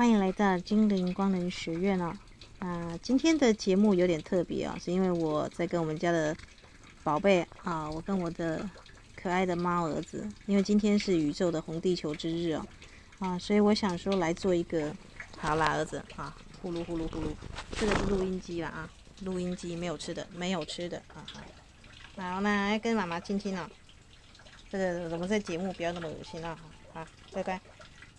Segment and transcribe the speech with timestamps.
[0.00, 2.16] 欢迎来到精灵光能学院哦。
[2.58, 6.34] 啊，今天的节目有点特别啊，是因为我在跟我们家的
[7.04, 8.66] 宝贝啊，我跟我的
[9.14, 12.66] 可爱的猫儿子，因为今天是宇宙的红地球之日哦，
[13.18, 14.90] 啊，所以我想说来做一个，
[15.36, 17.24] 好啦，儿子啊，呼噜呼噜呼噜，
[17.72, 18.90] 这个是录音机了啊，
[19.20, 21.20] 录音机没有吃的，没有吃的啊，
[22.16, 23.68] 好，那跟妈妈亲亲哦。
[24.70, 26.58] 这个我们在节目不要那么恶心啊，
[26.94, 27.60] 好，乖乖。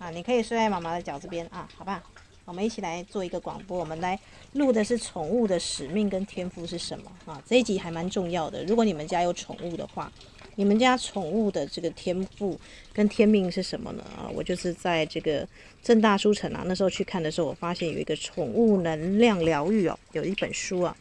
[0.01, 2.01] 啊，你可以睡在妈妈的脚这边啊，好吧？
[2.45, 4.19] 我们一起来做一个广播，我们来
[4.53, 7.39] 录的是宠物的使命跟天赋是什么啊？
[7.45, 8.63] 这一集还蛮重要的。
[8.65, 10.11] 如果你们家有宠物的话，
[10.55, 12.59] 你们家宠物的这个天赋
[12.91, 14.03] 跟天命是什么呢？
[14.17, 15.47] 啊，我就是在这个
[15.83, 20.97] 正大书城啊，那时候去看的时候，我发现有一个宠物能量疗愈哦，有一本书啊。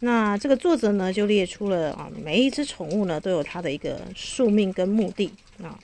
[0.00, 5.32] 那这个作者呢，就列出了啊，每一只宠物呢都有它的一个宿命跟目的
[5.62, 5.80] 啊。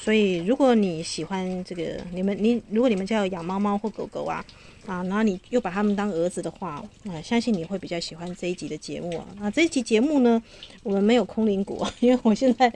[0.00, 4.44] 所以，如果你喜欢这个，你们你如果你们家有养猫猫或狗狗啊，
[4.86, 9.26] 啊，然后你又把它们当儿子的话，啊，相信你会比较喜欢这一集的节目啊。
[9.40, 10.40] 那这一集节目呢，
[10.84, 12.72] 我们没有空灵果， 因为我现在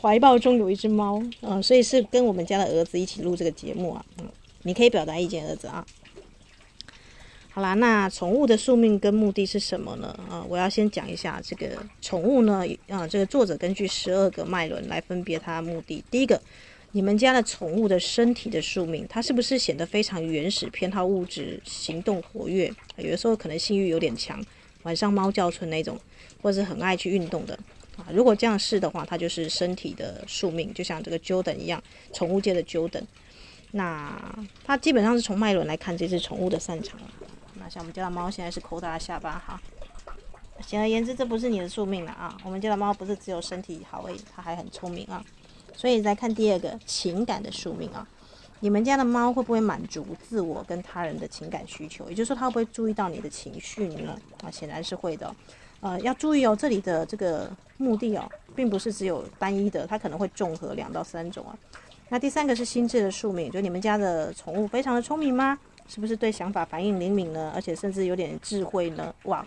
[0.00, 4.04] 怀抱中有一只猫啊，所以是跟我们家的儿子一起录这个节目啊。
[4.18, 4.26] 嗯，
[4.64, 5.86] 你可以表达意见，儿子啊。
[7.58, 10.16] 好啦，那宠物的宿命跟目的是什么呢？
[10.30, 11.66] 啊，我要先讲一下这个
[12.00, 12.64] 宠物呢。
[12.88, 16.04] 啊，这个作者根据十二个脉轮来分别它的目的。
[16.08, 16.40] 第一个，
[16.92, 22.72] 你们家的宠物的身体的宿命，它是不是显得非常原始、偏好物质、行动活跃？
[22.96, 24.40] 有的时候可能性欲有点强，
[24.84, 25.98] 晚上猫叫春那种，
[26.40, 27.58] 或者是很爱去运动的
[27.96, 28.06] 啊。
[28.12, 33.02] 如果这样是的话，它就是身体的宿命，就像这个 Jordan 一样，宠物界的 Jordan。
[33.72, 34.16] 那
[34.64, 36.96] 它基本上是从脉轮来看这只宠物的擅长。
[37.68, 39.60] 像我们家的猫现在是抠它的下巴哈，
[40.66, 42.36] 简而言之，这不是你的宿命了啊！
[42.44, 45.24] 我们家的猫不是只有身体好而已，它还很聪明啊。
[45.74, 48.06] 所以再看第二个情感的宿命啊，
[48.60, 52.08] 你们家的猫会不会满足自我跟他人的情感需求？
[52.08, 54.18] 也就是说，它会不会注意到你的情绪呢？
[54.42, 55.34] 啊，显然是会的。
[55.80, 61.56] 呃，要注意哦，这里的这个目的哦，并不是只有单一的，它可能会综合两到三种啊。
[62.08, 65.56] 那第三个是心智的宿命，就你们家的宠物非常的聪明吗？
[65.88, 67.50] 是不是对想法反应灵敏呢？
[67.54, 69.12] 而且甚至有点智慧呢？
[69.24, 69.44] 哇，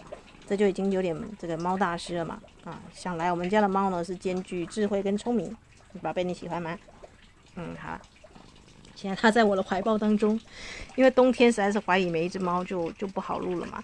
[0.47, 2.41] 这就已经有点这个猫大师了嘛！
[2.63, 5.55] 啊，想来我们家的猫呢是兼具智慧跟聪明，
[6.01, 6.77] 宝贝你喜欢吗？
[7.55, 7.99] 嗯，好。
[8.93, 10.39] 现在它在我的怀抱当中，
[10.95, 13.83] 因为冬天实在是怀疑每一只猫就就不好录了嘛。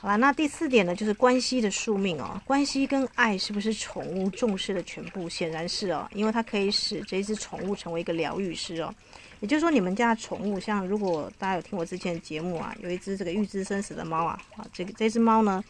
[0.00, 2.40] 好啦，那第四点呢，就是关系的宿命哦。
[2.46, 5.28] 关系跟爱是不是宠物重视的全部？
[5.28, 8.94] 显然是哦，因为它可以使这只宠物成为一个疗愈师哦。
[9.42, 15.62] 也就是说，你们家的宠物，像如果大家有听我之前的节目啊，有一只这个预知生死的猫啊，啊，这个这只猫呢，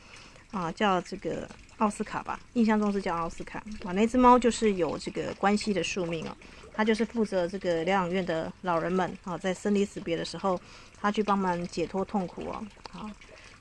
[0.50, 6.37] 啊，叫这个奥斯卡吧，印象中是叫奥斯卡啊，那只猫就是有这个关系的宿命哦，
[6.75, 10.60] 它就是负责这个疗养院的老人们啊，在生离死别的时候，
[11.00, 12.62] 它去帮忙解脱痛苦哦，
[12.93, 13.10] 啊，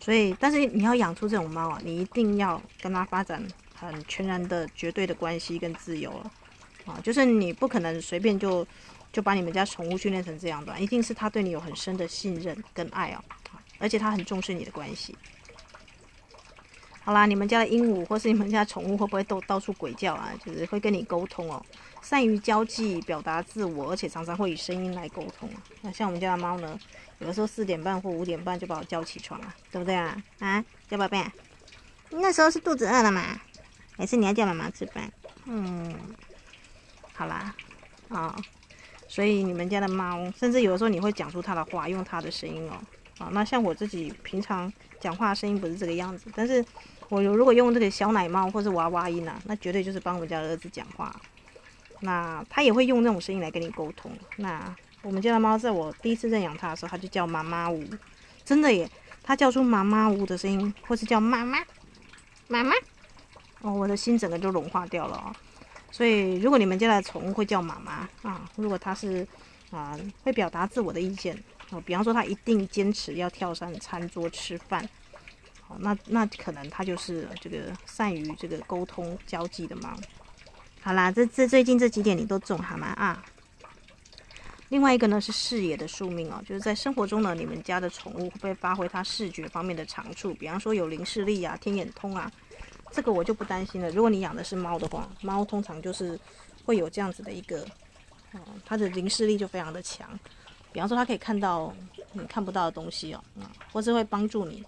[0.01, 3.41] 所以，但是你要养出这种猫啊，你一定要跟它发展
[3.73, 6.31] 很全然的、绝对的关系跟自由了，
[6.85, 8.67] 啊，就是你不可能随便就。
[9.11, 13.23] 就把你们家宠物训练成这样的，一定是他对你有很深的信任跟爱哦，
[13.79, 15.16] 而且他很重视你的关系。
[17.03, 20.31] 好啦，你们家的鹦鹉或是你们家的宠物会不会都到处鬼叫啊？
[20.45, 21.66] 就是会跟你沟通哦，
[22.01, 25.49] 善于交际、表达自我，而且常常会以声音来沟通。
[25.81, 26.79] 那像我们家的猫呢，
[27.17, 30.16] 有的时候四点半或五点半就把我叫起床了，对不对啊？
[30.39, 31.25] 啊，叫宝贝，
[32.11, 33.41] 那时候是肚子饿了嘛？
[33.97, 35.11] 还是你要叫妈妈吃饭？
[35.45, 35.93] 嗯，
[37.13, 37.55] 好啦，
[38.09, 38.43] 啊、哦。
[39.11, 42.79] 所以你们家的猫，甚至有的时候你会讲出它的话，用它的声音哦。
[43.17, 46.63] 啊，那像我自己平常讲话声音不是这个样子，但是
[47.09, 51.13] 我如果用这个小奶猫或是娃娃音啊，那绝对就是帮我们家儿子讲话。
[51.99, 54.09] 那他也会用那种声音来跟你沟通。
[54.38, 57.83] 那我们家的猫在我第一次认养它的时候，它就叫妈妈呜，
[58.45, 58.89] 真的耶，
[59.22, 61.59] 它叫出妈妈呜的声音，或是叫妈妈
[62.47, 62.73] 妈妈，
[63.61, 65.35] 哦，我的心整个就融化掉了哦。
[65.91, 69.28] 所以，如果你们家的宠物会叫妈妈啊，如果它是
[69.72, 71.38] 啊会表达自我的意见
[71.70, 74.88] 啊，比方说它一定坚持要跳上餐桌吃饭，
[75.59, 79.93] 好，那那可能它就是这个善于这个沟通交际的猫。
[80.82, 83.23] 好啦，这这最近这几点你都中好吗啊？
[84.70, 90.34] 另外一个呢是视野的宿命哦，就是在生活中呢，你们家的宠物会不会发挥它视觉方面的长处？
[90.35, 92.32] 比方说有灵视力啊、天眼通啊。
[92.91, 93.90] 这个我就不担心了。
[93.91, 96.20] 如果你养的是猫的话，猫通常就是
[96.66, 97.66] 会有这样子的一个，
[98.34, 100.08] 嗯，它的灵视力就非常的强。
[100.73, 101.73] 比方说，它可以看到
[102.14, 104.64] 你看不到的东西哦，嗯，或是会帮助你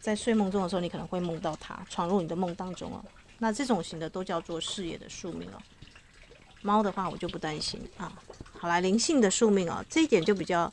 [0.00, 3.04] 在睡梦中的时候，你可能会梦到它闯入你的梦当中哦。
[3.38, 5.58] 那这种型的都叫做视野的宿命哦。
[6.62, 8.12] 猫的话我就不担心啊。
[8.58, 10.70] 好啦，灵性的宿命哦，这一点就比较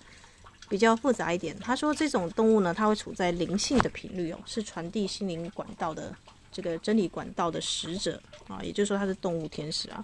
[0.67, 1.57] 比较复杂一点。
[1.59, 6.13] 他说这种动物呢，它会处在灵性的频率哦，是传递心灵管道的
[6.57, 10.03] 这个真理管道的使者啊，也就是说它是动物天使啊。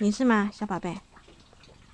[0.00, 0.92] 你是吗，小宝贝？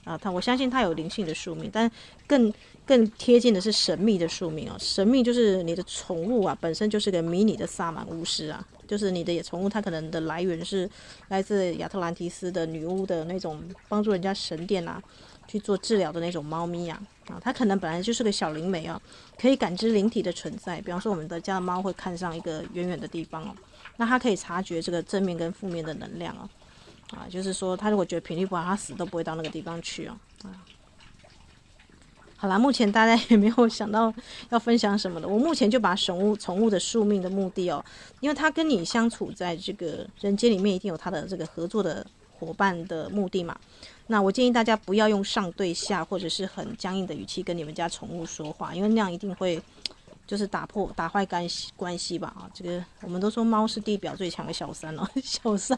[0.05, 1.91] 啊，他我相信他有灵性的宿命，但
[2.27, 2.51] 更
[2.87, 4.77] 更贴近的是神秘的宿命哦。
[4.79, 10.89] 神秘就是你的宠物啊，本身就是个迷你的萨满巫师啊，就是你的宠物，它可能的来源是
[11.29, 15.03] 来自亚特兰蒂斯的女巫的那种帮助人家神殿啊
[15.51, 19.01] 去做治疗的那种猫咪啊啊，它可能本来就是个小灵媒啊，
[19.37, 20.81] 可以感知灵体的存在。
[20.81, 23.55] 比方说，我们的家的猫会看上一个远远的地方哦，
[23.97, 26.49] 那它可以察觉这个正面跟负面的能量哦。
[27.11, 30.17] 啊，就是说，他如果觉得频率不好，它死都不会到那个地方去哦。
[30.45, 30.55] 啊，
[32.37, 34.15] 好啦，目前大家也没有想到
[34.51, 35.27] 要分享什么的。
[35.27, 37.85] 我目前就把宠物宠物的宿命的目的哦，
[38.21, 42.07] 因为他跟你相处在这个人间里面，一定有他的这个合作的
[42.39, 43.59] 伙伴的目的嘛。
[44.11, 49.63] 那我建议大家不要用上对下或者是很僵硬的语气跟你们家宠物说话，因为那样一定会。
[50.27, 55.77] 就是打破打坏关系关系吧啊，这个我们都说猫是地表最强的小三哦， 小三，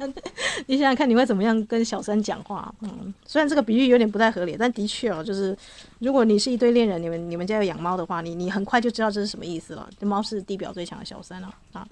[0.67, 2.70] 你想想看你会怎么样跟小三讲话？
[2.81, 5.56] 嗯，虽然这个比喻有点不太合理，但的确哦，就是
[6.00, 9.88] 如果你是一对恋人，你们你们家有养猫的话，你你很快就知道这是什么意思了。
[9.99, 11.88] 这猫是地表最强的小三了啊，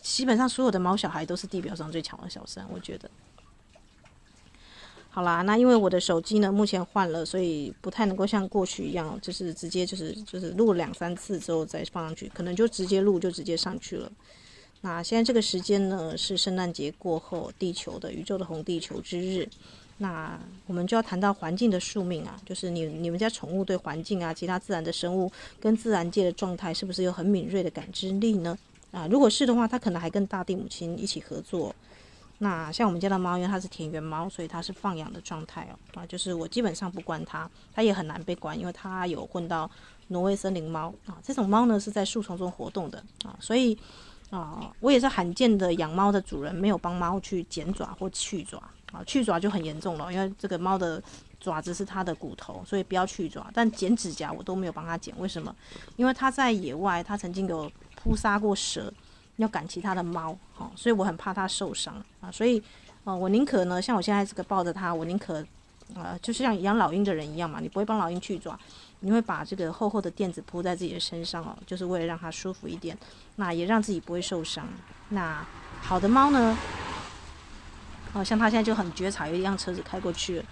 [0.00, 3.10] 基本上所有的猫小孩都是地表上最强的小三，我觉得。
[5.14, 14.10] 好啦，那因为我的手机呢，目前换了，所以不太能够像过去一样，就是直接就是就是录两三次之后再放上去，可能就直接录就直接上去了。
[14.80, 19.46] 那现在这个时间呢，是圣诞节过后，地球的宇宙的红地球之日。
[19.98, 25.30] 那我们就要谈到环境的宿命啊，就是你你们家宠物对环境啊，其他自然的生物
[25.60, 28.56] 跟自然界的状态，是不是有很敏锐的感知力呢？
[28.90, 31.74] 啊，如果是的话，它可能还跟大地母亲一起合作。
[32.42, 36.00] 那像我们家的猫，因为它是田园猫，所以它是放养的状态哦。
[36.00, 39.70] 啊，就是我基本上不关它，它也很难被关，因为它有混到
[40.08, 41.16] 挪威森林猫啊。
[41.22, 43.78] 这种猫呢是在树丛中活动的啊，所以
[44.30, 48.58] 啊，我也是罕见的养猫的主人，没有帮猫去剪爪或去爪
[48.90, 49.04] 啊。
[49.06, 51.00] 去爪就很严重了，因为这个猫的
[51.38, 53.48] 爪子是它的骨头，所以不要去爪。
[53.54, 55.54] 但剪指甲我都没有帮它剪，为什么？
[55.94, 58.92] 因为它在野外，它曾经有扑杀过蛇。
[59.42, 62.62] 要赶其他的猫，哦，所以我很怕它受伤啊，所以，
[63.04, 65.44] 呃，我宁可呢，像我现在这个抱着它，我宁可，
[65.94, 68.58] 呃，就是像养老鹰的人一样嘛，你不会帮老鹰去抓，
[69.00, 72.96] 你会把这个厚厚的垫子铺在自己的身上哦，就是为了让它舒服一点，
[73.36, 74.66] 那也让自己不会受伤。
[75.08, 75.44] 那
[75.80, 76.56] 好的猫呢，
[78.12, 80.44] 哦，像它现在就很觉察，有一辆车子开过去了，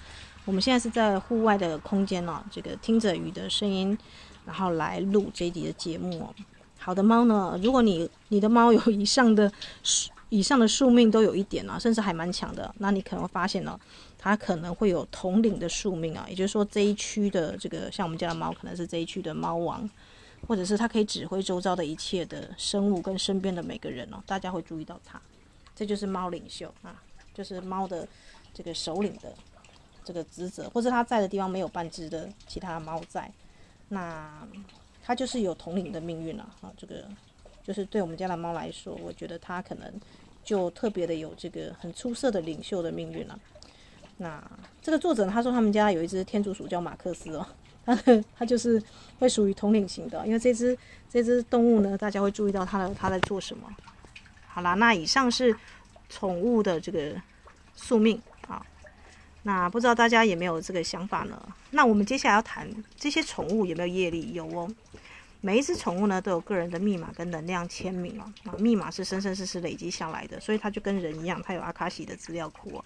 [0.45, 3.97] 我们现在是在户外的空间哦，这个听着雨的声音，
[4.45, 6.35] 然后来录这一集的节目哦。
[6.83, 9.53] 好的猫呢，如果你你的猫有以上的
[10.31, 13.79] 以上的宿命都有一点啊，甚至还蛮强的，那你可能会发现呢，
[14.19, 19.89] 它可能会有统领的宿命啊，也就是说这一区的这个像我们家的猫，可能是这一区的猫王，
[20.49, 25.21] 或者是它可以指挥周遭的一切的生物跟身边的每个人哦，大家会注意到它，
[25.77, 27.03] 这就是猫领袖啊，
[27.35, 28.09] 就是猫的
[28.55, 29.35] 这个首领的
[30.03, 33.31] 这个职责，或者它在的地方没有半只的其他的猫在，
[33.89, 34.49] 那。
[35.03, 36.71] 它就是有统领的命运了啊！
[36.77, 37.05] 这个
[37.65, 39.93] 就是对我们家的猫来说，我觉得它可能
[40.45, 43.39] 就特别的有这个很出色的领袖的命运了。
[44.19, 44.43] 那
[44.83, 47.47] 这个作者他说他们家有一只天竺鼠叫马克思哦，
[47.85, 47.97] 它
[48.37, 48.81] 它就是
[49.19, 50.77] 会属于统领型的，因为这只
[51.09, 53.67] 这只动物呢，大家会注意到它的它在做什么。
[54.47, 55.57] 好啦，那以上是
[56.09, 57.15] 宠物的这个
[57.75, 58.65] 宿命啊。
[59.43, 61.41] 那不知道大家有没有这个想法呢？
[61.71, 64.35] 那我们接下来要谈这些宠物有没有业力？
[64.35, 64.69] 有哦。
[65.41, 68.33] 每一只宠物呢都有个人的密码跟能量签名哦。
[68.45, 72.85] 啊，密码是生生世世累积下来的，所以它就跟人一样，它有阿卡西的资料库哦。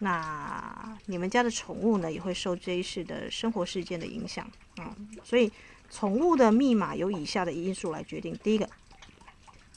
[0.00, 4.44] 那你们家的宠物呢也会受这一世的生活事件的影响
[4.76, 4.94] 啊。
[5.22, 5.50] 所以
[5.88, 8.68] 宠物的密码有以下的因素来决定：第一个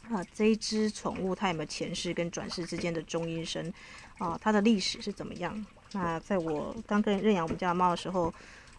[0.10, 3.72] 啊，这一只宠物它有没有前世跟转世之间的中阴身
[4.18, 4.38] 啊？
[4.42, 5.66] 它的历史是怎么样？
[5.92, 8.34] 那在我刚跟认养我们家的猫的时候，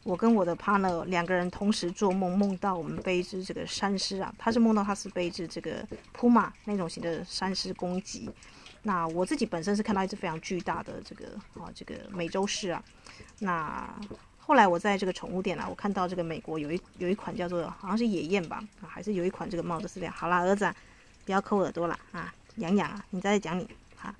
[0.05, 8.31] 我跟我的 partner 两个人同时做梦，梦到我们被一只这个山狮啊，他是梦到他是被一只这个扑马那种型的山狮攻击。
[8.83, 12.83] 那我自己本身是看到一只非常巨大的这个啊这个美洲狮啊。
[13.41, 13.93] 那
[14.39, 20.11] 后来我在这个宠物店啊，我看到这个美国有一有一款叫做好像是野燕吧啊，还是有一款这个猫的饲料。
[20.11, 20.75] 好啦，儿子，啊，
[21.27, 23.69] 不要抠耳朵了啊，痒痒啊，你在讲你
[24.01, 24.15] 啊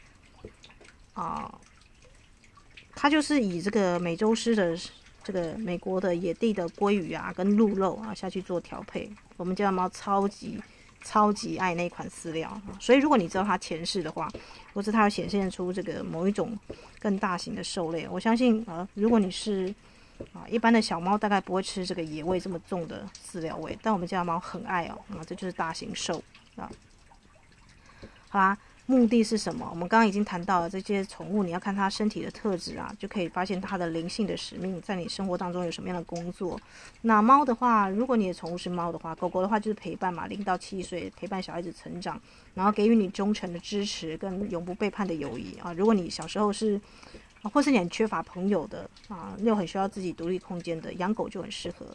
[1.15, 1.55] 哦。
[3.01, 4.77] 它就是以这个美洲狮的
[5.29, 9.11] 这个美国的野地的鲑鱼啊，跟鹿肉啊下去做调配。
[9.37, 10.59] 我们家的猫超级
[11.05, 14.27] 超级爱那款饲料，所以如果你知道它前世的话，
[14.73, 16.59] 或是它要显现出这个某一种
[16.99, 19.75] 更大型的兽类，我相信啊，如果你是
[20.33, 24.99] 啊，一般的小猫大概不会吃这个野味这么重的饲料味，但我们家的猫很爱哦。
[25.11, 26.25] 啊，这就是大型兽
[26.57, 26.71] 啊。
[28.31, 28.57] 好啦。
[28.91, 29.69] 目的是什么？
[29.71, 36.59] 我们刚刚已经谈到了这些宠物，你要看它身体的特质啊，就可以发现它的灵性的使命，在你生活当中有什么样的工作。
[37.03, 42.19] 那猫的话，如果你的宠物是猫的话，狗狗的话就是陪伴嘛，零到七岁陪伴小孩子成长，
[42.55, 45.71] 然后给予你忠诚的支持跟永不背叛的友谊啊。
[45.75, 46.81] 如果你小时候是，
[47.43, 51.87] 或是你很缺乏朋友的啊，又很需要自己独立空间的，养狗就很适合。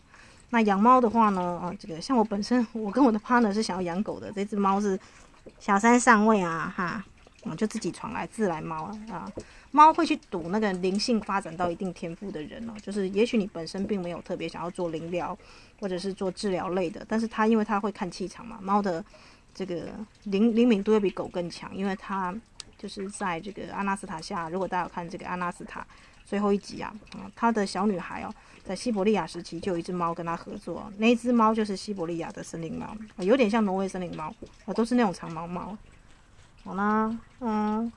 [0.52, 5.00] 那养猫的话呢，啊，这个像我本身，我跟我的 partner 是想要养狗的，这只猫是。
[5.60, 7.04] 小三上位啊，哈，
[7.44, 9.32] 我就自己闯来自来猫啊，
[9.72, 15.38] 猫会去赌那个灵性发展到一定天赋的人哦，就是也许你本身并没有特别想要做灵疗
[15.80, 19.04] 或者是做治疗类的，但是它因为它会看气场嘛，猫的
[19.54, 19.90] 这个
[20.24, 22.34] 灵灵敏度会比狗更强，因为它
[22.78, 25.86] 就是在这个阿纳斯塔下，如果大家有看这个阿纳斯塔
[26.26, 28.34] 最后一集啊，啊，他的小女孩哦。
[28.64, 34.34] 在西伯利亚时期，就有一只猫跟他合作，那只猫就是西伯利亚的森林猫，有点像挪威森林猫，
[34.66, 35.78] 啊，都是那种长毛猫。
[36.64, 37.92] 好啦，嗯，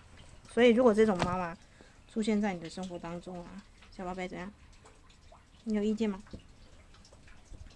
[0.53, 1.57] 所以如果这种猫啊
[2.13, 3.63] 出现在你的生活当中啊，
[3.97, 4.51] 小宝贝怎样？
[5.63, 6.21] 你有意见吗？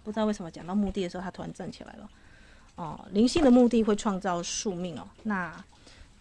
[0.03, 2.11] 不知道为什么讲到目的的时候，它突然站起来了。
[2.75, 5.07] 哦，灵性的目的会创造宿命哦。
[5.23, 5.65] 那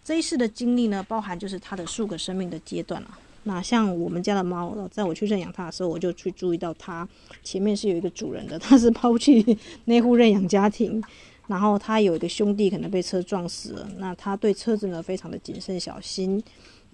[0.03, 3.17] 这一世的经历呢，包含就是它的数个生命的阶段了。
[3.43, 7.07] 那像我们家的猫，在我去认养它的时候，我就去注意到它
[7.43, 11.01] 前面是有一个主人的，它是抛弃那户认养家庭，
[11.47, 16.43] 然后它有一个兄弟可能被车撞死了，那它对车子呢非常的谨慎小心。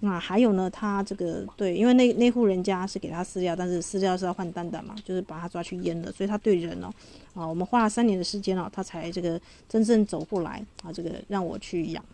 [0.00, 6.92] 那还有呢，它这个对，因为那那户人家是给它饲料，但是饲料是要换蛋蛋嘛，就是把它抓去阉了，所以它对人哦，
[7.34, 12.04] 啊，我们花了三年的时间哦，它才这个真正走过来啊，这个让我去养，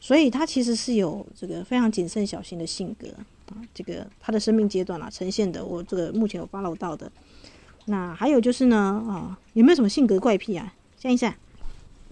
[0.00, 3.06] 所以它其实是有这个非常谨慎小心的性格。
[3.74, 7.10] 这个他的生命阶段啊，呈现的我这个目前有 follow 到的。
[7.86, 8.76] 那还有就是呢，
[9.08, 10.72] 啊，有没有什么性格怪癖啊？
[10.98, 11.34] 想一想，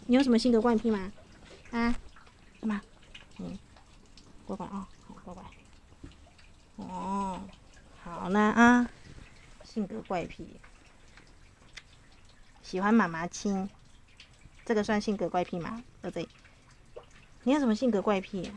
[0.06, 1.12] 你有什么性格怪癖吗？
[1.70, 1.94] 啊，
[2.61, 2.80] 干嘛？
[3.38, 3.56] 嗯，
[4.44, 4.88] 乖乖啊，
[5.25, 5.42] 乖乖。
[6.76, 7.40] 哦，
[8.02, 8.90] 好呢啊，
[9.62, 10.44] 性格怪癖，
[12.62, 13.68] 喜欢妈妈亲，
[14.64, 15.85] 这个算性格怪癖吗？
[16.02, 16.28] 对不对？
[17.44, 18.50] 你有什么性格怪癖？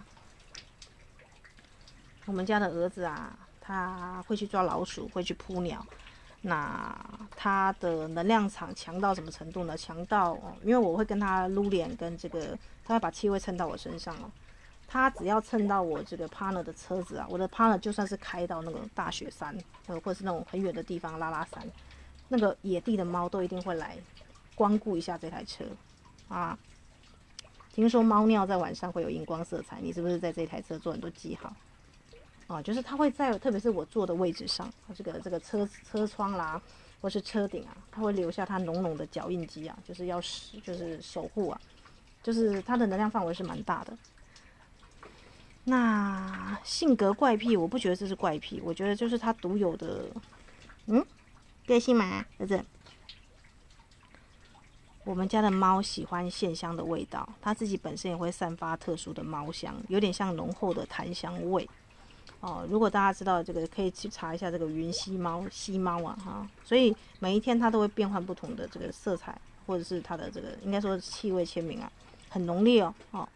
[2.25, 5.86] 我们家的儿子啊，他会去抓老鼠，会去扑鸟。
[6.46, 6.94] 那
[7.36, 9.77] 他的能量场强到什么程度呢？
[9.77, 14.32] 强到哦，因为我会跟他撸脸，跟这个他会把气味蹭到我身上哦。
[14.88, 21.65] 他只要蹭到我这个 partner 的车子啊，我的 partner 就算是开到那个大雪山，呃，或者是那种很远的地方拉拉山，
[22.27, 23.98] 那个野地的猫都一定会来
[24.53, 25.63] 光顾一下这台车
[26.27, 26.58] 啊。
[27.74, 31.51] 听说猫尿在晚上会有荧光色彩，你是不是在这台车做很多记号？
[32.48, 36.62] 啊，就是它会在，特别是我坐的位置上，这个这个车车窗啦，
[37.02, 41.62] 或是车顶啊，它会留下它浓浓的脚印迹啊，就是要是就是守护啊，
[42.22, 43.98] 就是它的能量范围是蛮大的。
[45.64, 50.06] 那性格怪癖，我不觉得这是怪癖，我觉得就是它独有的，
[50.88, 51.06] 嗯，
[51.66, 52.64] 个性嘛，儿子。
[55.06, 61.70] 我们家的猫喜欢线香的味道，它自己本身也会散发特殊的猫香，有点像浓厚的檀香味。
[62.44, 69.34] 哦，如果大家知道这个，可以去查一下这个云吸猫、吸猫啊，哈，所以每一天它都会变换不同的这个色彩，
[69.66, 71.90] 或者是它的这个应该说气味签名啊，
[72.28, 73.30] 很浓烈哦，哦，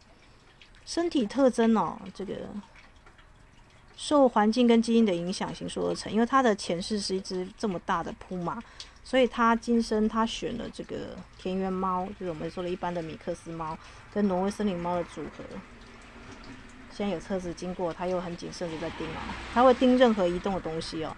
[0.85, 2.35] 身体特征哦，这个
[3.95, 8.61] 受环境跟基因的影响形塑而成，因为它的前世是一只这么大的扑马，
[9.05, 13.79] 所以它今生它选了这个田园猫，就是我们说的一般的米克斯猫
[14.13, 15.45] 跟挪威森林猫的组合。
[16.97, 19.21] 现在有车子经过，它又很谨慎的在盯哦，
[19.53, 21.15] 它会盯任何移动的东西哦。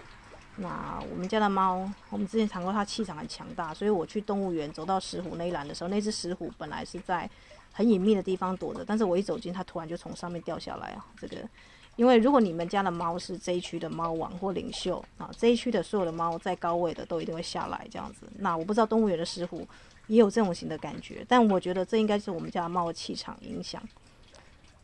[0.57, 7.29] 那我们家的猫，我们之前谈过，它气场很强大，所以我去动物园走到石虎那一栏的时候，那只石虎本来是在
[7.71, 11.05] 很隐秘的地方躲着，但是我一走近，它突然就从上面掉下来啊。
[11.17, 11.38] 这个，
[11.95, 18.27] 因为如果你们家的猫是这一区的猫王或领袖啊，这一区的所有的猫在高位的都一定会下来这样子。
[18.39, 19.65] 那我不知道动物园的石虎
[20.07, 23.81] 也有这种型的感觉，但我觉得这应该是我们家的猫的气场影响。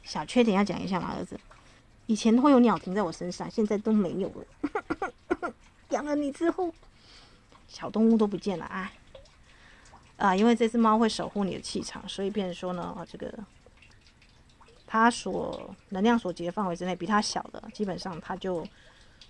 [0.05, 1.37] 小缺点要讲一下嘛，儿子。
[2.05, 5.53] 以前会有鸟停在我身上，现在都没有了。
[5.89, 6.71] 养了你之后，
[7.67, 8.91] 小动物都不见了啊！
[10.17, 13.33] 啊，因为这只猫会守护你的气场，所以变成说呢，啊，这个
[14.85, 18.65] 它所能量所及的范围之内，比它小的，基本上它就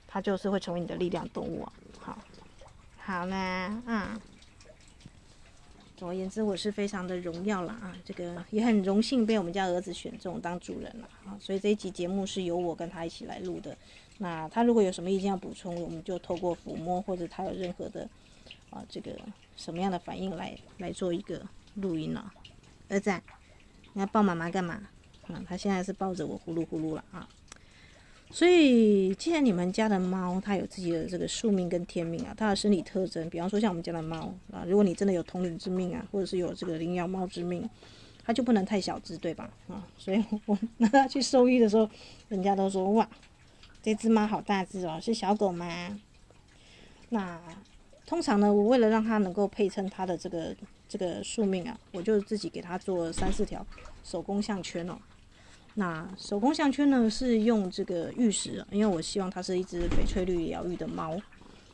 [0.06, 1.72] 它就是会成为你的力量动物啊。
[2.02, 2.18] 好，
[2.98, 4.20] 好啦，嗯。
[5.98, 7.96] 总而言之，我是非常的荣耀了啊！
[8.04, 11.38] 这个也很荣幸被我们家儿子选中当主人了啊！
[11.40, 13.76] 所以这一集节目是由我跟他一起来录的。
[14.18, 18.08] 那他如果有什么意见要补充，我们就透过抚摸或者他有任何的
[18.70, 19.18] 啊这个
[19.56, 21.42] 什么样的反应来来做一个
[21.76, 22.34] 录音了、
[22.90, 23.12] 儿子，
[23.94, 24.82] 你要抱妈妈干嘛？
[25.28, 27.28] 啊，他现在是抱着我呼噜呼噜了啊。
[28.32, 37.70] 所以，既然你们家的猫它有自己的这个宿命跟天命啊，它的生理特征，比方说像我们家的猫啊，如果你真的有统领之命啊，或者是有这个领养猫之命，
[38.24, 39.50] 它 就不能太小只，对吧？
[39.68, 41.90] 啊，所以我拿它去兽医的时候，
[42.28, 43.08] 人家都说哇。
[43.82, 45.96] 这只猫好大只哦，是小狗吗？
[47.10, 47.40] 那
[48.04, 50.56] 通常呢，我为了让它能够配称它的这个
[50.90, 53.64] 这个宿命啊，我就自己给它做三四条
[54.04, 54.98] 手工项圈哦。
[55.76, 61.16] 那手工项圈呢，是用这个玉石，因为我希望它是一只翡翠绿疗愈的猫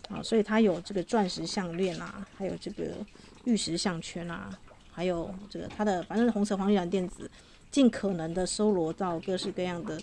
[0.10, 2.98] 啊，所以它有这个钻石项链啊，还有这个
[3.46, 4.50] 玉石项圈啊，
[4.92, 7.30] 还有这个它的反正红色黄绿蓝靛紫，
[7.72, 10.00] 尽可能的搜罗到各式各样的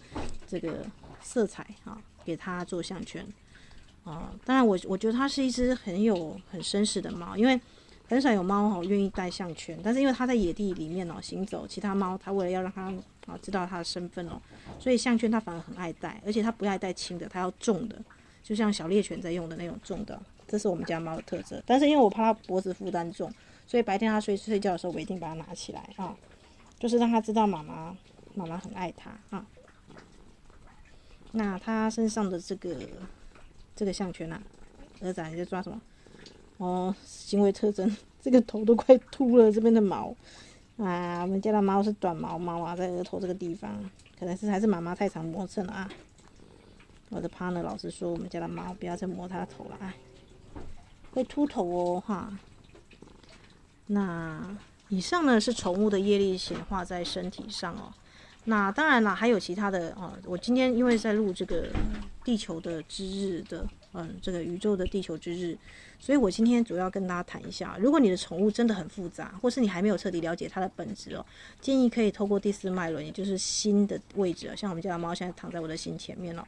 [0.47, 0.85] 这个。
[1.21, 3.27] 色彩啊，给它做项圈
[4.05, 4.33] 啊。
[4.47, 7.61] 当然，我我觉得它是一只很有很绅士的猫，因为
[8.09, 9.79] 很少有猫哈愿意戴项圈。
[9.85, 12.93] 但是因为它在野地里面哦行走，其他猫它为了要让它
[13.27, 14.41] 啊知道它的身份哦，
[14.81, 17.97] 所以项圈它反而很爱戴，而且它不爱戴轻的，它要重的，
[18.43, 20.21] 就像小猎犬在用的那种重的。
[20.47, 21.63] 这是我们家猫的特色。
[21.67, 23.31] 但是因为我怕它脖子负担重，
[23.67, 26.17] 所以白天它睡睡觉的时候，我一定把它拿起来啊，
[26.79, 27.95] 就是让它知道妈妈
[28.35, 29.47] 妈妈很爱它啊。
[31.33, 32.75] 那它身上的这个
[33.77, 34.41] 这个项圈啊，
[35.03, 35.79] 儿子你在抓什么？
[36.59, 40.15] 哦，行为特征， 这个头都快秃了，这边的毛
[40.77, 43.79] 啊，我们家的猫是短毛猫啊，在额头这个地方，
[44.19, 45.89] 可能是还是妈妈太常磨蹭了啊。
[47.11, 49.95] 我的 partner 老师说，我们家的猫不要再摸它头了啊，
[51.13, 52.39] 会秃头哦哈。
[53.87, 54.57] 那
[54.89, 57.93] 以上呢是宠物的业力显化在身体上哦。
[58.45, 60.19] 那当然了，还有其他的啊。
[60.27, 61.69] 我今天因为在录这个
[62.25, 63.67] 地球的之日的，
[63.99, 65.59] 嗯，这个宇宙的地球之日，
[65.99, 71.27] 所以我今天主要跟大家谈一下，如果你的宠物真的很复杂，或是你还没有彻底了解它的本质哦，
[71.61, 76.47] 建议可以透过第四脉轮，也就是心的位置，像我们家的猫现在躺在我的心前面了，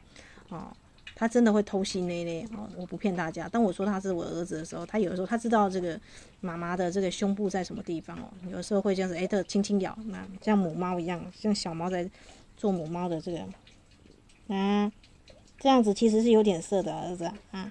[0.49, 0.69] 哦。
[1.17, 2.67] 他真的会偷心嘞嘞哦！
[2.79, 6.01] 我不骗大家，当我说他是我儿子的时候，他有的时候他知道这个
[6.41, 12.09] 妈妈的这个胸部在什么地方哦，有的时候会这样子哎，他轻轻咬，那像母猫一样，像小猫在
[12.57, 13.41] 做母猫的这个
[14.55, 14.91] 啊，
[15.61, 17.70] 这样子其实是有点色的儿子啊，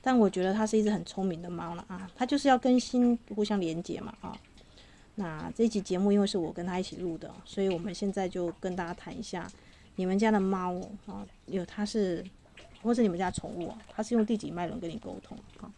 [0.00, 4.38] 但我觉得它是一只很聪明的猫了啊，它就是要跟心互相连接嘛啊。
[5.16, 9.50] 那这一集节目因为是我跟他一起录的，所以我们现在就跟大家谈一下
[9.96, 12.24] 你们家的猫啊，有它是。
[12.82, 15.38] 或是你们家宠物，它是用第几脉轮跟你沟通？
[15.60, 15.70] 啊，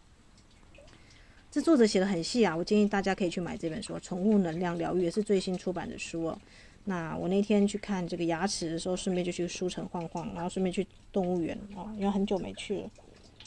[1.51, 6.41] 这作者写的很细啊，我建议大家可以去买这本书《宠物能量疗愈》，也是最新出版的书哦。
[6.85, 12.89] 那我那天去看这个牙齿的时候，顺便就去书城晃晃，然后顺便去动物园哦，因为很久没去了。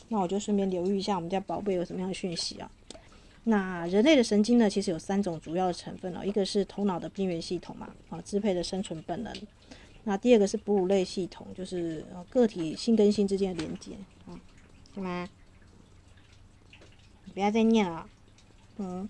[0.09, 2.71] 那我就顺便留意一下我们家宝贝有什么样的讯息啊。
[3.45, 9.33] 那人类的神经呢，其实有三种主要的成分哦，一个是头脑的边缘系统嘛，啊，支配的生存本能。
[10.05, 13.93] 那第二个是哺乳类系统，就是个体性跟性之间的连接，
[14.27, 14.41] 啊，
[14.95, 15.29] 是吗？
[17.33, 18.09] 不要再念了，
[18.79, 19.09] 嗯。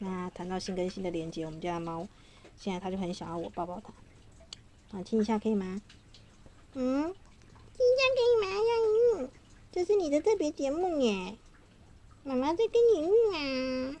[0.00, 2.06] 那谈到性跟心的连接，我们家猫
[2.58, 5.80] 现在他就很想要我抱抱他，啊，亲一下可以吗？
[6.74, 9.30] 嗯，亲一下可以吗？
[9.70, 11.36] 这是你的特别节目耶，
[12.24, 13.96] 妈妈在跟你录啊，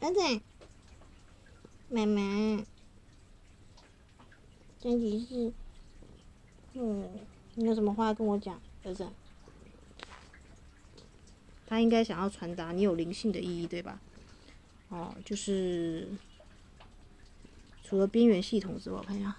[0.00, 0.40] 儿子，
[1.88, 2.64] 妈妈。
[4.78, 5.52] 前提是，
[6.74, 7.10] 嗯，
[7.56, 9.08] 你有什么话跟我讲，儿子？
[11.66, 14.00] 他应该想要传达你有灵性的意义，对吧？
[14.90, 16.06] 哦，就是
[17.86, 19.36] 除了边缘系统之外，我看一下，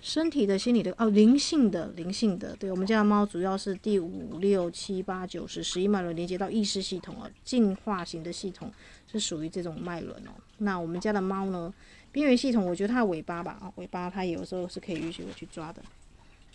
[0.00, 8.72] 身体的、心理的，哦，灵性的、灵性的，对，我们家的猫主要是第五、六、七、八、九、十、十一脉轮连接到意识系统哦，进化型的系统
[9.06, 10.32] 是属于这种脉轮哦。
[10.58, 11.72] 那我们家的猫呢？
[12.10, 15.80] 边缘系统，我觉得它的尾巴吧，尾巴它有时候是可以允许我去抓的。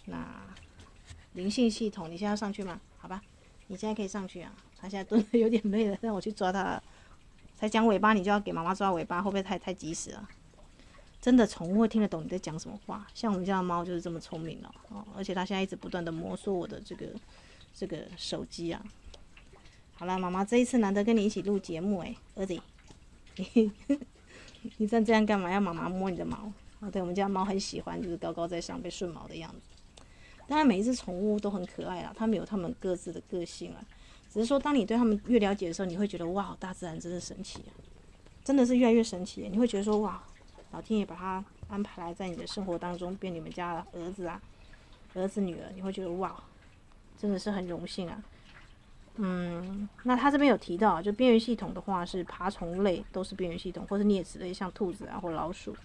[0.05, 0.43] 那
[1.33, 2.81] 灵性系统，你现在要上去吗？
[2.97, 3.21] 好吧，
[3.67, 4.53] 你现在可以上去啊。
[4.77, 6.81] 它现在蹲的有点累了，让我去抓它。
[7.63, 10.28] 才讲尾巴，你就要给妈妈抓尾巴，会不会太太及时了？
[11.21, 13.08] 真的，宠物会听得懂你在讲什么话。
[13.13, 17.08] 像我们家的猫就是这么聪明了哦，而且它现在一直不断的摩挲我的这个
[17.73, 18.84] 这个手机啊。
[19.93, 22.60] 好了，妈妈这一次难得跟你一起录节目，哎，儿子。
[24.76, 25.49] 你这样这样干嘛？
[25.49, 26.52] 要妈妈摸你的毛？
[26.82, 30.04] 啊，对，我们家猫很喜欢，就是高高在上被顺毛的样子。
[30.49, 33.80] 当然，每一只宠物都很可爱啊，它们有它们各自的个性啊。
[34.34, 37.69] 只是说，当你对他们越了解的时候，你会觉得哇，大自然真是神奇啊！
[38.43, 39.48] 真的是越来越神奇。
[39.52, 40.24] 你会觉得说哇，
[40.72, 44.41] 老天爷把它安排来在你的生活当中变你们家的儿子啊、
[45.13, 46.36] 儿子女儿，你会觉得哇，
[47.15, 48.24] 真的是很荣幸啊。
[49.17, 55.76] 嗯，那他这边有提到，就边缘系统的话是爬虫类都是边缘系统，或是啮齿类，像兔子啊或老鼠。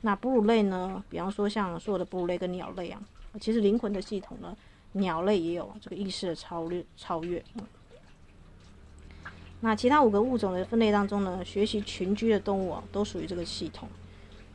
[0.00, 3.00] 那哺乳类呢，比方说像所有的哺乳类跟鸟类啊，
[3.40, 4.56] 其实灵魂的系统呢，
[4.94, 7.38] 鸟类也有这个意识的超越超越。
[7.54, 7.62] 嗯，
[9.62, 13.88] 那其他五个物种的分类当中呢，学习群居的动物啊，都属于这个系统。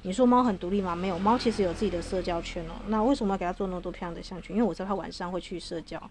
[0.03, 0.95] 你说猫很独立吗？
[0.95, 2.73] 没有，猫其实有自己的社交圈哦。
[2.87, 4.55] 那为什么要给它做那么多漂亮的项圈？
[4.55, 6.01] 因为我知道它晚上会去社交。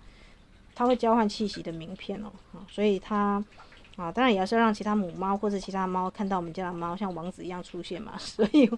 [0.74, 3.42] 它会交换气息的名片哦，啊，所以它
[3.96, 8.70] 啊，当然也要是要让其他母猫或者其他猫看到我们家的猫像王子一样出现嘛， 所以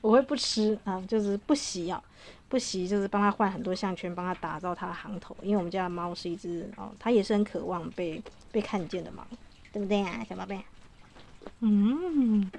[0.00, 2.02] 我会不吃啊，就是不洗啊，
[2.48, 9.22] 不洗就是帮它换很多项圈，帮它打造它的行头，因为我们家的猫是一只哦，它也是很渴望被被看见的猫，
[9.76, 10.58] 对不对啊，小宝贝？
[11.60, 12.50] 嗯，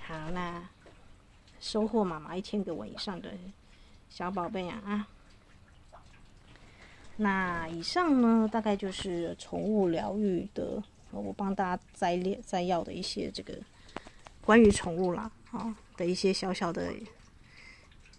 [0.00, 0.68] 好，啦
[1.60, 3.32] 收获妈妈一千个吻以上的
[4.10, 5.08] 小宝贝啊啊！
[7.16, 13.56] 那以上呢，大概就是宠物疗愈的，我帮大家摘列摘要的一些这个
[14.40, 16.92] 关于宠物啦啊的一些小小的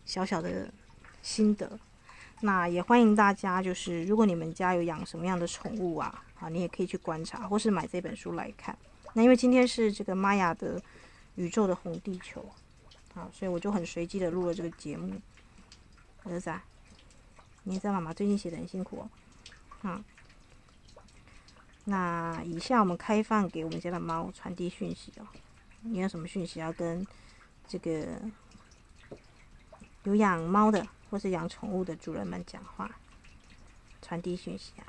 [0.05, 0.71] 小小的
[1.21, 1.77] 心得。
[2.45, 8.77] 那也欢迎大家，就是如果你们家有养什么样的宠物啊，啊，你也可以去观察，或是买这本书来看。
[9.13, 10.79] 那因为今天是这个玛雅的
[11.37, 12.45] 宇宙的红地球，
[13.15, 15.19] 啊，所以我就很随机的录了这个节目，
[16.23, 16.63] 儿子啊。
[17.63, 19.09] 你知道妈妈最近写的很辛苦哦，
[19.81, 20.03] 嗯，
[21.85, 25.25] 那以下我们开放给我们家的猫传递讯息哦。
[25.81, 27.03] 你有什么讯息要跟
[27.67, 28.05] 这个
[30.03, 32.93] 有养猫的或是养宠物的主人们讲话？
[34.01, 34.83] 传递讯息啊！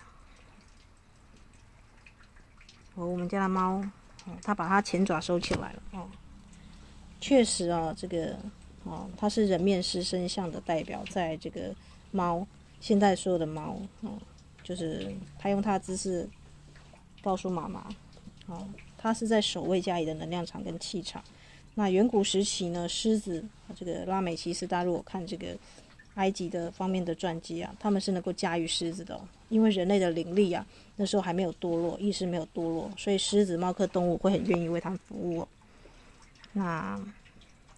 [2.96, 3.76] 哦，我们家的猫，
[4.24, 6.08] 哦，它把它前爪收起来了哦。
[7.20, 8.36] 确实啊，这个
[8.82, 11.72] 哦，它是人面狮身像的代表，在这个
[12.10, 12.44] 猫。
[12.80, 14.18] 现在所有的猫，哦，
[14.64, 16.28] 就是它用它的姿势
[17.22, 17.88] 告诉妈妈，
[18.46, 18.66] 哦，
[18.98, 21.22] 它是在守卫家里的能量场跟气场。
[21.76, 23.44] 那远古时期呢，狮子，
[23.76, 25.56] 这个拉美西斯大陆，我看这个
[26.16, 35.46] 埃及的方面的传记啊，他们是能够驾驭狮子的，因为人类的灵力啊，那时候还没有堕落，意识没有堕落，所以狮子、猫科动物会很愿意为他们服务。
[36.52, 37.00] 那，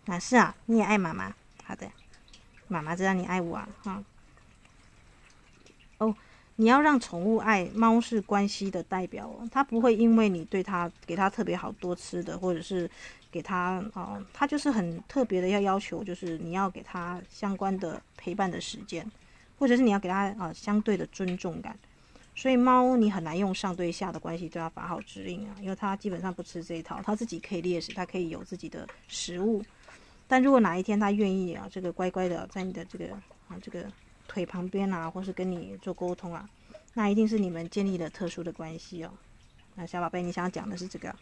[0.07, 1.87] 那是啊，你也爱妈妈，好的，
[2.69, 4.05] 妈妈知道你爱我啊，哈。
[5.99, 6.15] 哦，
[6.55, 12.89] 你要让宠物爱猫是关系的代表哦，它不会因为你对它给它特别好多吃的，或者是
[13.31, 19.11] 给它哦，它就是很特别的要要求，就是你要给它相关的陪伴的时间，
[19.59, 21.79] 或者是你要给它啊相对的尊重感。
[22.35, 29.65] 所以猫你很难用上对下的关系对它发号指令啊，因为它基本上不吃这一套，它自己可以猎食，它可以有自己的食物。
[30.27, 33.13] 但如果哪一天它愿意啊，这个乖乖的在你的这个
[33.49, 33.91] 啊这个。
[34.31, 36.47] 腿旁边啊，或是跟你做沟通啊，
[36.93, 39.11] 那一定是你们建立了特殊的关系哦。
[39.75, 41.17] 那小宝贝，你想讲的是这个？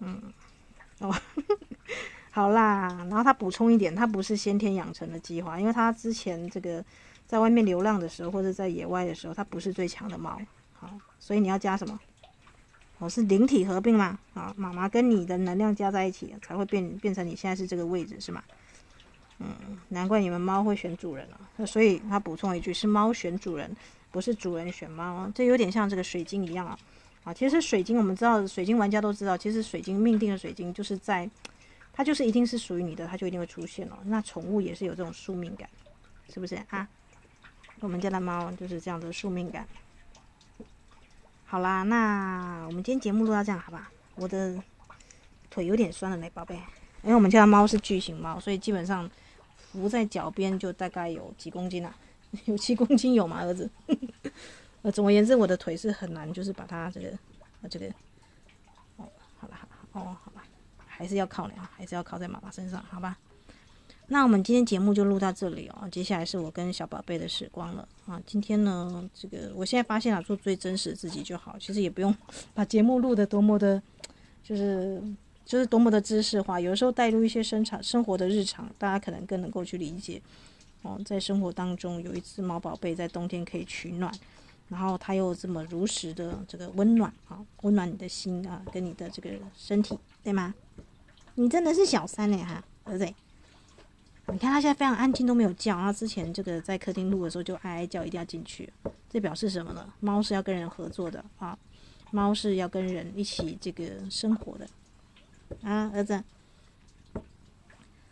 [0.00, 0.22] 嗯，
[1.02, 1.14] 哦，
[2.30, 2.88] 好啦。
[3.08, 6.84] 然后他补充一点，他不是先天养成的计划，因为他之前这个
[7.26, 10.40] 在外面流浪的时候，或者在野外的时候，他不是最强的猫。
[10.72, 11.98] 好，所以你要加什么？
[12.98, 14.16] 我、哦、是灵体合并吗？
[14.34, 18.42] 啊，妈妈跟你的能量加在一起，才会变变成你现在是这个位置，是吗？
[19.40, 19.48] 嗯，
[19.88, 21.66] 难怪你们猫会选主人了，啊。
[21.66, 23.76] 所以他补充一句：是猫选主人，
[24.12, 25.28] 不是主人选猫。
[25.34, 26.78] 这有点像这个水晶一样啊。
[27.24, 31.28] 啊，其实水晶我们知道，水晶玩家都知道，其实水晶命定的水晶就是在，
[31.92, 33.98] 它就是一定是属于你的，它就一定会出现了。
[34.04, 35.68] 那宠物也是有这种宿命感，
[36.32, 36.88] 是不是啊？
[37.80, 39.66] 我们家的猫就是这样的宿命感。
[41.44, 43.90] 好啦，那我们今天节目录到这样，好吧？
[44.14, 44.60] 我的
[45.50, 46.56] 腿有点酸了呢，宝贝。
[47.02, 49.10] 因为我们家的猫是巨型猫，所以基本上。
[49.72, 51.96] 浮在脚边就大概有几公斤啊？
[52.44, 53.70] 有七公斤有吗，儿子？
[54.82, 57.08] 呃，总而言之，我的腿是很难，就是把它这个，
[57.62, 57.86] 呃，这个，
[58.96, 60.44] 哦，好了，好了，哦，好吧，
[60.86, 63.16] 还是要靠你啊，还是要靠在妈妈身上，好吧？
[64.08, 68.20] 那我们今天节目就录到这里哦，接下来是我跟小宝贝的时光了啊。
[68.26, 72.14] 今天呢，这个我现在发现了，做最真实的自己就好，其实也不用
[72.52, 73.82] 把节目录得多么的，
[74.42, 75.02] 就是。
[75.44, 80.22] 就是多么的知识化，有时候带入一些生产生活的日常，大家可能更能够去理解。
[80.82, 84.10] 哦，在生活当中有一只猫宝贝在冬天可以取暖，
[84.72, 90.54] 然后他又这么如实的这个温暖啊，温暖你的心啊，跟你的这个身体，对吗？
[91.34, 93.04] 你真的是小三嘞哈，儿子。
[94.28, 95.74] 你看它现在非常安静，都没有叫。
[95.74, 98.72] 他之前这个在客厅录的时候就哀哀叫，一定要进去。
[99.10, 99.92] 这表示什么呢？
[100.00, 101.58] 猫是要跟人合作的啊，
[102.10, 104.66] 猫是要跟人一起这个生活的。
[105.62, 106.24] 啊，儿子，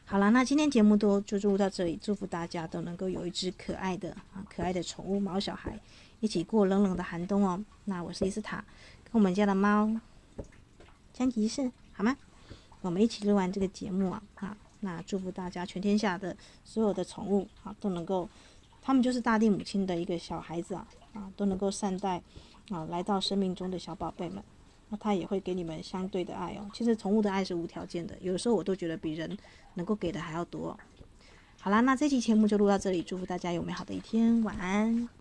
[0.04, 5.78] 好了，那今天节目都就录到这里，祝福大家都能够有一只可爱的啊可爱的宠物猫小孩，
[6.20, 7.62] 一起过冷冷的寒冬哦。
[7.86, 8.64] 那我是伊斯塔，
[9.04, 9.90] 跟我们家的猫
[11.12, 12.16] 相提一世，好吗？
[12.80, 18.28] 我们一起录完这个节目啊，啊，那祝福大家全天下的所有的宠物啊都能够，
[18.80, 22.22] 他们就是大地母亲的一个小孩子啊啊都能够善待
[22.70, 24.42] 啊来到生命中的小宝贝们。
[24.88, 26.68] 那他也会给你们相对的爱哦。
[26.74, 29.38] 其实宠物的爱是无条件的，有的时候我都觉得比人
[29.74, 30.76] 能够给的还要多。
[31.60, 35.19] 好啦，那这期节目就录到这里，祝福大家有美好的一天，晚安。